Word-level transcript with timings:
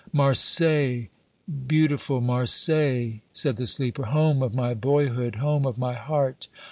"Marseilles! 0.11 1.09
beautiful 1.67 2.21
Marseilles!" 2.21 3.19
said 3.33 3.57
the 3.57 3.67
sleeper. 3.67 4.05
"Home 4.05 4.41
of 4.41 4.51
my 4.51 4.73
boyhood, 4.73 5.35
home 5.35 5.63
of 5.67 5.77
my 5.77 5.93
heart. 5.93 6.47